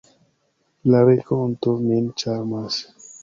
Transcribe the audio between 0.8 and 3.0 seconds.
La renkonto min ĉarmas.